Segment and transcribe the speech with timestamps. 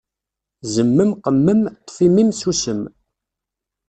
[0.73, 2.81] Zemmem qemmem, ṭṭef immi-m sussem.